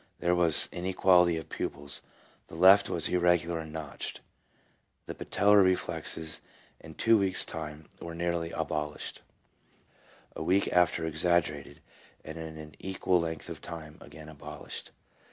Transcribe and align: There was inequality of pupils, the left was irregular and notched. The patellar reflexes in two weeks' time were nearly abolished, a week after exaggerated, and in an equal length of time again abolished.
There 0.17 0.33
was 0.33 0.67
inequality 0.71 1.37
of 1.37 1.47
pupils, 1.47 2.01
the 2.47 2.55
left 2.55 2.89
was 2.89 3.07
irregular 3.09 3.59
and 3.59 3.71
notched. 3.71 4.19
The 5.05 5.13
patellar 5.13 5.61
reflexes 5.63 6.41
in 6.79 6.95
two 6.95 7.19
weeks' 7.19 7.45
time 7.45 7.87
were 8.01 8.15
nearly 8.15 8.49
abolished, 8.49 9.21
a 10.35 10.41
week 10.41 10.67
after 10.73 11.05
exaggerated, 11.05 11.81
and 12.25 12.39
in 12.39 12.57
an 12.57 12.73
equal 12.79 13.19
length 13.21 13.47
of 13.47 13.61
time 13.61 13.99
again 14.01 14.27
abolished. 14.27 14.89